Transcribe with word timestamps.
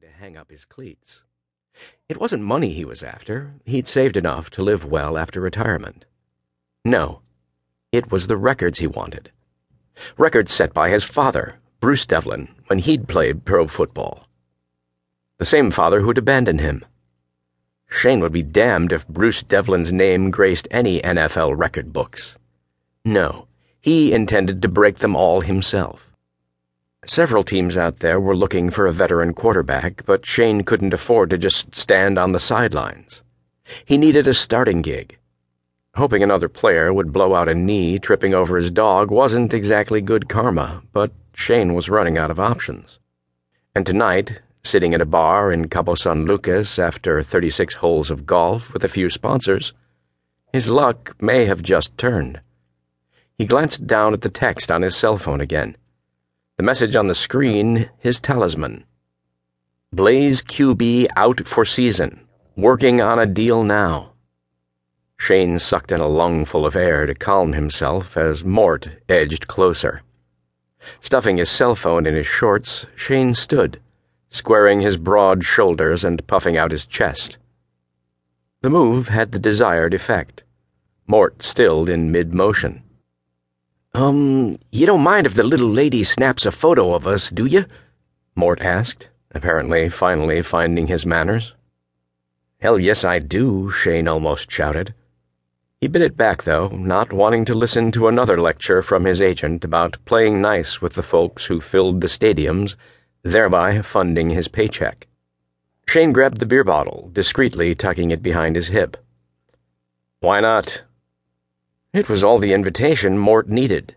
to 0.00 0.08
hang 0.08 0.36
up 0.36 0.50
his 0.50 0.64
cleats. 0.64 1.22
It 2.08 2.20
wasn't 2.20 2.42
money 2.44 2.72
he 2.72 2.84
was 2.84 3.02
after. 3.02 3.54
He'd 3.64 3.88
saved 3.88 4.16
enough 4.16 4.48
to 4.50 4.62
live 4.62 4.84
well 4.84 5.18
after 5.18 5.40
retirement. 5.40 6.04
No, 6.84 7.22
it 7.90 8.12
was 8.12 8.26
the 8.26 8.36
records 8.36 8.78
he 8.78 8.86
wanted. 8.86 9.32
Records 10.16 10.52
set 10.52 10.72
by 10.72 10.90
his 10.90 11.02
father, 11.02 11.56
Bruce 11.80 12.06
Devlin, 12.06 12.48
when 12.68 12.78
he'd 12.78 13.08
played 13.08 13.44
pro 13.44 13.66
football. 13.66 14.28
The 15.38 15.44
same 15.44 15.70
father 15.70 16.00
who'd 16.00 16.18
abandoned 16.18 16.60
him. 16.60 16.84
Shane 17.88 18.20
would 18.20 18.32
be 18.32 18.42
damned 18.42 18.92
if 18.92 19.08
Bruce 19.08 19.42
Devlin's 19.42 19.92
name 19.92 20.30
graced 20.30 20.68
any 20.70 21.00
NFL 21.00 21.58
record 21.58 21.92
books. 21.92 22.36
No, 23.04 23.48
he 23.80 24.12
intended 24.12 24.62
to 24.62 24.68
break 24.68 24.98
them 24.98 25.16
all 25.16 25.40
himself. 25.40 26.07
Several 27.06 27.44
teams 27.44 27.76
out 27.76 28.00
there 28.00 28.20
were 28.20 28.36
looking 28.36 28.70
for 28.70 28.86
a 28.86 28.92
veteran 28.92 29.32
quarterback, 29.32 30.04
but 30.04 30.26
Shane 30.26 30.62
couldn't 30.64 30.92
afford 30.92 31.30
to 31.30 31.38
just 31.38 31.74
stand 31.74 32.18
on 32.18 32.32
the 32.32 32.40
sidelines. 32.40 33.22
He 33.84 33.96
needed 33.96 34.26
a 34.26 34.34
starting 34.34 34.82
gig. 34.82 35.16
Hoping 35.94 36.22
another 36.22 36.48
player 36.48 36.92
would 36.92 37.12
blow 37.12 37.34
out 37.34 37.48
a 37.48 37.54
knee 37.54 37.98
tripping 37.98 38.34
over 38.34 38.56
his 38.56 38.70
dog 38.70 39.10
wasn't 39.10 39.54
exactly 39.54 40.00
good 40.00 40.28
karma, 40.28 40.82
but 40.92 41.12
Shane 41.34 41.74
was 41.74 41.88
running 41.88 42.18
out 42.18 42.30
of 42.30 42.40
options. 42.40 42.98
And 43.74 43.86
tonight, 43.86 44.40
sitting 44.62 44.92
at 44.92 45.00
a 45.00 45.06
bar 45.06 45.52
in 45.52 45.68
Cabo 45.68 45.94
San 45.94 46.24
Lucas 46.24 46.78
after 46.78 47.22
36 47.22 47.74
holes 47.74 48.10
of 48.10 48.26
golf 48.26 48.72
with 48.72 48.84
a 48.84 48.88
few 48.88 49.08
sponsors, 49.08 49.72
his 50.52 50.68
luck 50.68 51.14
may 51.20 51.44
have 51.44 51.62
just 51.62 51.96
turned. 51.96 52.40
He 53.36 53.46
glanced 53.46 53.86
down 53.86 54.14
at 54.14 54.22
the 54.22 54.28
text 54.28 54.70
on 54.70 54.82
his 54.82 54.96
cell 54.96 55.16
phone 55.16 55.40
again. 55.40 55.76
The 56.58 56.64
message 56.64 56.96
on 56.96 57.06
the 57.06 57.14
screen, 57.14 57.88
his 57.98 58.18
talisman. 58.18 58.82
Blaze 59.92 60.42
QB 60.42 61.06
out 61.14 61.46
for 61.46 61.64
season. 61.64 62.26
Working 62.56 63.00
on 63.00 63.20
a 63.20 63.26
deal 63.26 63.62
now. 63.62 64.14
Shane 65.16 65.60
sucked 65.60 65.92
in 65.92 66.00
a 66.00 66.08
lungful 66.08 66.66
of 66.66 66.74
air 66.74 67.06
to 67.06 67.14
calm 67.14 67.52
himself 67.52 68.16
as 68.16 68.42
Mort 68.42 68.88
edged 69.08 69.46
closer. 69.46 70.02
Stuffing 71.00 71.36
his 71.36 71.48
cell 71.48 71.76
phone 71.76 72.06
in 72.06 72.16
his 72.16 72.26
shorts, 72.26 72.86
Shane 72.96 73.34
stood, 73.34 73.80
squaring 74.28 74.80
his 74.80 74.96
broad 74.96 75.44
shoulders 75.44 76.02
and 76.02 76.26
puffing 76.26 76.56
out 76.56 76.72
his 76.72 76.86
chest. 76.86 77.38
The 78.62 78.70
move 78.70 79.06
had 79.06 79.30
the 79.30 79.38
desired 79.38 79.94
effect. 79.94 80.42
Mort 81.06 81.40
stilled 81.40 81.88
in 81.88 82.10
mid 82.10 82.34
motion. 82.34 82.82
Um, 83.94 84.58
you 84.70 84.86
don't 84.86 85.02
mind 85.02 85.26
if 85.26 85.34
the 85.34 85.42
little 85.42 85.68
lady 85.68 86.04
snaps 86.04 86.46
a 86.46 86.52
photo 86.52 86.94
of 86.94 87.06
us, 87.06 87.30
do 87.30 87.46
you? 87.46 87.64
Mort 88.34 88.60
asked, 88.60 89.08
apparently 89.32 89.88
finally 89.88 90.42
finding 90.42 90.86
his 90.86 91.06
manners. 91.06 91.54
Hell 92.60 92.78
yes, 92.78 93.04
I 93.04 93.18
do, 93.18 93.70
Shane 93.70 94.08
almost 94.08 94.50
shouted. 94.50 94.94
He 95.80 95.86
bit 95.86 96.02
it 96.02 96.16
back, 96.16 96.42
though, 96.42 96.68
not 96.68 97.12
wanting 97.12 97.44
to 97.44 97.54
listen 97.54 97.92
to 97.92 98.08
another 98.08 98.40
lecture 98.40 98.82
from 98.82 99.04
his 99.04 99.20
agent 99.20 99.64
about 99.64 100.04
playing 100.04 100.40
nice 100.40 100.80
with 100.80 100.94
the 100.94 101.02
folks 101.02 101.44
who 101.44 101.60
filled 101.60 102.00
the 102.00 102.08
stadiums, 102.08 102.74
thereby 103.22 103.80
funding 103.82 104.30
his 104.30 104.48
paycheck. 104.48 105.06
Shane 105.86 106.12
grabbed 106.12 106.40
the 106.40 106.46
beer 106.46 106.64
bottle, 106.64 107.10
discreetly 107.12 107.74
tucking 107.74 108.10
it 108.10 108.22
behind 108.22 108.56
his 108.56 108.68
hip. 108.68 108.96
Why 110.20 110.40
not? 110.40 110.82
It 111.94 112.10
was 112.10 112.22
all 112.22 112.38
the 112.38 112.52
invitation 112.52 113.16
Mort 113.16 113.48
needed. 113.48 113.94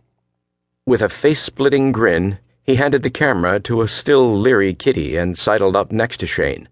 With 0.86 1.02
a 1.02 1.10
face 1.10 1.42
splitting 1.42 1.92
grin, 1.92 2.38
he 2.64 2.76
handed 2.76 3.04
the 3.04 3.10
camera 3.10 3.60
to 3.62 3.82
a 3.82 3.88
still 3.88 4.34
leery 4.34 4.74
Kitty 4.74 5.18
and 5.18 5.38
sidled 5.38 5.76
up 5.76 5.92
next 5.92 6.22
to 6.22 6.26
Shane, 6.26 6.70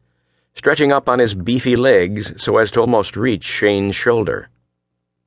stretching 0.55 0.93
up 0.93 1.09
on 1.09 1.19
his 1.19 1.33
beefy 1.33 1.75
legs 1.75 2.41
so 2.41 2.55
as 2.55 2.71
to 2.71 2.79
almost 2.79 3.17
reach 3.17 3.43
Shane's 3.43 3.97
shoulder. 3.97 4.47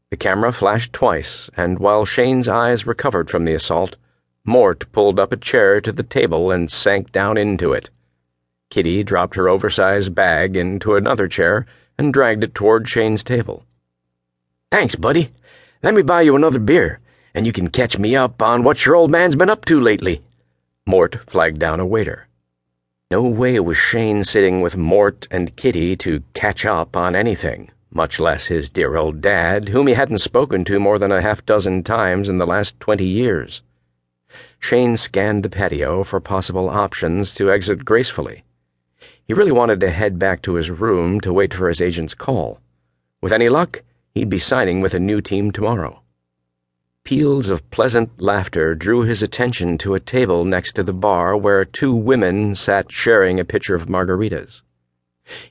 The 0.08 0.16
camera 0.16 0.50
flashed 0.50 0.94
twice, 0.94 1.50
and 1.58 1.78
while 1.78 2.06
Shane's 2.06 2.48
eyes 2.48 2.86
recovered 2.86 3.28
from 3.28 3.44
the 3.44 3.54
assault, 3.54 3.96
Mort 4.46 4.90
pulled 4.92 5.20
up 5.20 5.30
a 5.30 5.36
chair 5.36 5.78
to 5.82 5.92
the 5.92 6.02
table 6.02 6.50
and 6.50 6.70
sank 6.70 7.12
down 7.12 7.36
into 7.36 7.74
it. 7.74 7.90
Kitty 8.70 9.04
dropped 9.04 9.34
her 9.34 9.46
oversized 9.46 10.14
bag 10.14 10.56
into 10.56 10.96
another 10.96 11.28
chair 11.28 11.66
and 11.98 12.14
dragged 12.14 12.44
it 12.44 12.54
toward 12.54 12.88
Shane's 12.88 13.22
table. 13.22 13.66
Thanks, 14.70 14.94
buddy. 14.94 15.30
Let 15.84 15.94
me 15.94 16.02
buy 16.02 16.22
you 16.22 16.36
another 16.36 16.60
beer, 16.60 17.00
and 17.34 17.44
you 17.44 17.52
can 17.52 17.68
catch 17.68 17.98
me 17.98 18.14
up 18.14 18.40
on 18.40 18.62
what 18.62 18.86
your 18.86 18.94
old 18.94 19.10
man's 19.10 19.34
been 19.34 19.50
up 19.50 19.64
to 19.64 19.80
lately. 19.80 20.22
Mort 20.86 21.18
flagged 21.28 21.58
down 21.58 21.80
a 21.80 21.86
waiter. 21.86 22.28
No 23.10 23.22
way 23.22 23.58
was 23.58 23.76
Shane 23.76 24.22
sitting 24.22 24.60
with 24.60 24.76
Mort 24.76 25.26
and 25.28 25.56
Kitty 25.56 25.96
to 25.96 26.22
catch 26.34 26.64
up 26.64 26.96
on 26.96 27.16
anything, 27.16 27.68
much 27.90 28.20
less 28.20 28.46
his 28.46 28.68
dear 28.68 28.94
old 28.94 29.20
dad, 29.20 29.70
whom 29.70 29.88
he 29.88 29.94
hadn't 29.94 30.18
spoken 30.18 30.64
to 30.66 30.78
more 30.78 31.00
than 31.00 31.10
a 31.10 31.20
half 31.20 31.44
dozen 31.44 31.82
times 31.82 32.28
in 32.28 32.38
the 32.38 32.46
last 32.46 32.78
twenty 32.78 33.06
years. 33.06 33.60
Shane 34.60 34.96
scanned 34.96 35.42
the 35.42 35.50
patio 35.50 36.04
for 36.04 36.20
possible 36.20 36.68
options 36.68 37.34
to 37.34 37.50
exit 37.50 37.84
gracefully. 37.84 38.44
He 39.26 39.34
really 39.34 39.50
wanted 39.50 39.80
to 39.80 39.90
head 39.90 40.16
back 40.16 40.42
to 40.42 40.54
his 40.54 40.70
room 40.70 41.20
to 41.22 41.32
wait 41.32 41.52
for 41.52 41.68
his 41.68 41.80
agent's 41.80 42.14
call. 42.14 42.60
With 43.20 43.32
any 43.32 43.48
luck, 43.48 43.82
He'd 44.14 44.28
be 44.28 44.38
signing 44.38 44.80
with 44.80 44.92
a 44.92 45.00
new 45.00 45.20
team 45.20 45.52
tomorrow. 45.52 46.02
Peals 47.04 47.48
of 47.48 47.68
pleasant 47.70 48.20
laughter 48.20 48.74
drew 48.74 49.02
his 49.02 49.22
attention 49.22 49.78
to 49.78 49.94
a 49.94 50.00
table 50.00 50.44
next 50.44 50.74
to 50.74 50.82
the 50.82 50.92
bar 50.92 51.36
where 51.36 51.64
two 51.64 51.94
women 51.94 52.54
sat 52.54 52.92
sharing 52.92 53.40
a 53.40 53.44
pitcher 53.44 53.74
of 53.74 53.88
margaritas. 53.88 54.62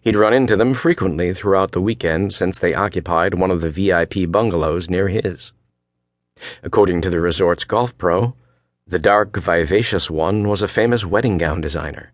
He'd 0.02 0.16
run 0.16 0.34
into 0.34 0.56
them 0.56 0.74
frequently 0.74 1.34
throughout 1.34 1.72
the 1.72 1.82
weekend 1.82 2.34
since 2.34 2.60
they 2.60 2.74
occupied 2.74 3.34
one 3.34 3.52
of 3.52 3.62
the 3.62 3.70
VIP 3.70 4.32
bungalows 4.32 4.90
near 4.90 5.08
his. 5.08 5.54
According 6.64 7.02
to 7.02 7.10
the 7.10 7.20
resort's 7.20 7.64
golf 7.64 7.98
pro, 7.98 8.36
the 8.86 9.00
dark, 9.00 9.36
vivacious 9.38 10.10
one 10.10 10.48
was 10.48 10.62
a 10.62 10.68
famous 10.68 11.04
wedding 11.04 11.38
gown 11.38 11.62
designer. 11.62 12.14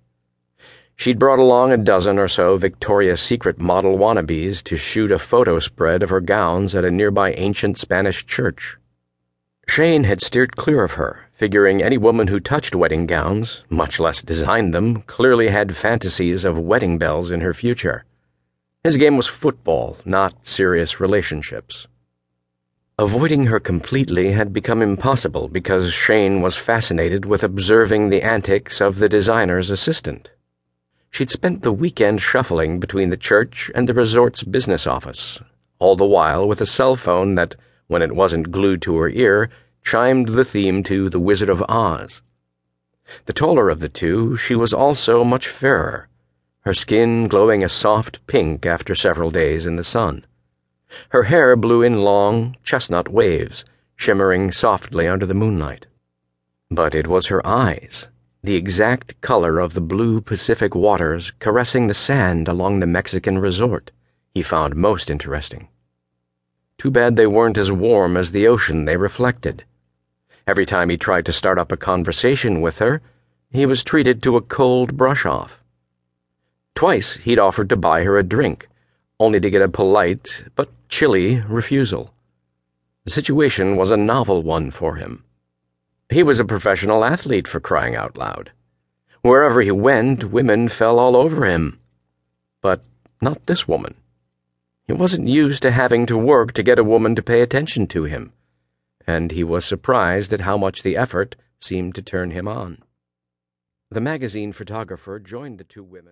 She'd 0.99 1.19
brought 1.19 1.37
along 1.37 1.71
a 1.71 1.77
dozen 1.77 2.17
or 2.17 2.27
so 2.27 2.57
Victoria's 2.57 3.21
Secret 3.21 3.59
model 3.59 3.99
wannabes 3.99 4.63
to 4.63 4.75
shoot 4.75 5.11
a 5.11 5.19
photo 5.19 5.59
spread 5.59 6.01
of 6.01 6.09
her 6.09 6.19
gowns 6.19 6.73
at 6.73 6.83
a 6.83 6.89
nearby 6.89 7.33
ancient 7.33 7.77
Spanish 7.77 8.25
church. 8.25 8.77
Shane 9.69 10.05
had 10.05 10.21
steered 10.21 10.55
clear 10.55 10.83
of 10.83 10.93
her, 10.93 11.29
figuring 11.33 11.83
any 11.83 11.99
woman 11.99 12.29
who 12.29 12.39
touched 12.39 12.73
wedding 12.73 13.05
gowns, 13.05 13.63
much 13.69 13.99
less 13.99 14.23
designed 14.23 14.73
them, 14.73 15.03
clearly 15.03 15.49
had 15.49 15.77
fantasies 15.77 16.43
of 16.43 16.57
wedding 16.57 16.97
bells 16.97 17.29
in 17.29 17.41
her 17.41 17.53
future. 17.53 18.03
His 18.83 18.97
game 18.97 19.17
was 19.17 19.27
football, 19.27 19.97
not 20.03 20.47
serious 20.47 20.99
relationships. 20.99 21.87
Avoiding 22.97 23.45
her 23.45 23.59
completely 23.59 24.31
had 24.31 24.51
become 24.51 24.81
impossible 24.81 25.47
because 25.47 25.93
Shane 25.93 26.41
was 26.41 26.55
fascinated 26.55 27.23
with 27.23 27.43
observing 27.43 28.09
the 28.09 28.23
antics 28.23 28.81
of 28.81 28.97
the 28.97 29.07
designer's 29.07 29.69
assistant. 29.69 30.31
She'd 31.09 31.29
spent 31.31 31.63
the 31.63 31.71
weekend 31.71 32.21
shuffling 32.21 32.79
between 32.79 33.09
the 33.09 33.17
church 33.17 33.71
and 33.73 33.87
the 33.87 33.93
resort's 33.93 34.43
business 34.43 34.85
office, 34.85 35.41
all 35.79 35.95
the 35.95 36.05
while 36.05 36.47
with 36.47 36.61
a 36.61 36.65
cell 36.65 36.95
phone 36.95 37.35
that, 37.35 37.55
when 37.87 38.01
it 38.01 38.15
wasn't 38.15 38.51
glued 38.51 38.81
to 38.83 38.97
her 38.97 39.09
ear, 39.09 39.49
chimed 39.83 40.29
the 40.29 40.45
theme 40.45 40.83
to 40.83 41.09
The 41.09 41.19
Wizard 41.19 41.49
of 41.49 41.63
Oz. 41.69 42.21
The 43.25 43.33
taller 43.33 43.69
of 43.69 43.79
the 43.79 43.89
two, 43.89 44.37
she 44.37 44.53
was 44.53 44.73
also 44.73 45.23
much 45.23 45.47
fairer, 45.47 46.09
her 46.61 46.73
skin 46.73 47.27
glowing 47.27 47.63
a 47.63 47.69
soft 47.69 48.25
pink 48.27 48.65
after 48.65 48.93
several 48.93 49.31
days 49.31 49.65
in 49.65 49.77
the 49.77 49.83
sun. 49.83 50.25
Her 51.09 51.23
hair 51.23 51.55
blew 51.55 51.81
in 51.81 52.03
long, 52.03 52.57
chestnut 52.63 53.07
waves, 53.07 53.63
shimmering 53.95 54.51
softly 54.51 55.07
under 55.07 55.25
the 55.25 55.33
moonlight. 55.33 55.87
But 56.69 56.93
it 56.93 57.07
was 57.07 57.27
her 57.27 57.45
eyes 57.47 58.07
the 58.47 58.55
exact 58.55 59.19
color 59.19 59.59
of 59.59 59.73
the 59.73 59.81
blue 59.81 60.21
Pacific 60.21 60.73
waters 60.73 61.33
caressing 61.39 61.87
the 61.87 61.93
sand 61.93 62.47
along 62.47 62.79
the 62.79 62.87
Mexican 62.87 63.37
resort, 63.37 63.91
he 64.33 64.41
found 64.41 64.73
most 64.73 65.09
interesting. 65.09 65.67
Too 66.77 66.89
bad 66.89 67.17
they 67.17 67.27
weren't 67.27 67.57
as 67.57 67.73
warm 67.73 68.15
as 68.15 68.31
the 68.31 68.47
ocean 68.47 68.85
they 68.85 68.95
reflected. 68.95 69.65
Every 70.47 70.65
time 70.65 70.89
he 70.89 70.95
tried 70.95 71.25
to 71.25 71.33
start 71.33 71.59
up 71.59 71.73
a 71.73 71.75
conversation 71.75 72.61
with 72.61 72.79
her, 72.79 73.01
he 73.51 73.65
was 73.65 73.83
treated 73.83 74.23
to 74.23 74.37
a 74.37 74.41
cold 74.41 74.95
brush 74.95 75.25
off. 75.25 75.61
Twice 76.73 77.17
he'd 77.17 77.39
offered 77.39 77.67
to 77.67 77.75
buy 77.75 78.05
her 78.05 78.17
a 78.17 78.23
drink, 78.23 78.69
only 79.19 79.41
to 79.41 79.49
get 79.49 79.61
a 79.61 79.67
polite 79.67 80.45
but 80.55 80.69
chilly 80.87 81.43
refusal. 81.49 82.13
The 83.03 83.11
situation 83.11 83.75
was 83.75 83.91
a 83.91 83.97
novel 83.97 84.41
one 84.41 84.71
for 84.71 84.95
him. 84.95 85.25
He 86.09 86.23
was 86.23 86.39
a 86.39 86.45
professional 86.45 87.03
athlete 87.03 87.47
for 87.47 87.59
crying 87.59 87.95
out 87.95 88.17
loud. 88.17 88.51
Wherever 89.21 89.61
he 89.61 89.71
went, 89.71 90.31
women 90.31 90.69
fell 90.69 90.99
all 90.99 91.15
over 91.17 91.45
him. 91.45 91.79
But 92.61 92.83
not 93.21 93.45
this 93.45 93.67
woman. 93.67 93.95
He 94.87 94.93
wasn't 94.93 95.27
used 95.27 95.61
to 95.63 95.71
having 95.71 96.05
to 96.05 96.17
work 96.17 96.53
to 96.53 96.63
get 96.63 96.79
a 96.79 96.83
woman 96.83 97.13
to 97.15 97.21
pay 97.21 97.41
attention 97.41 97.87
to 97.87 98.05
him, 98.05 98.31
and 99.05 99.31
he 99.31 99.43
was 99.43 99.65
surprised 99.65 100.31
at 100.31 100.41
how 100.41 100.57
much 100.57 100.81
the 100.81 100.95
effort 100.95 101.35
seemed 101.59 101.93
to 101.95 102.01
turn 102.01 102.31
him 102.31 102.47
on. 102.47 102.81
The 103.89 103.99
magazine 103.99 104.53
photographer 104.53 105.19
joined 105.19 105.57
the 105.57 105.65
two 105.65 105.83
women. 105.83 106.05